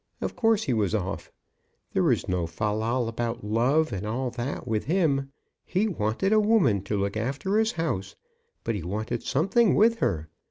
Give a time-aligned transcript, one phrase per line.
[0.19, 1.31] Of course he was off.
[1.93, 5.31] There was no fal lal about love, and all that, with him.
[5.63, 8.15] He wanted a woman to look after his house;
[8.63, 10.27] but he wanted something with her.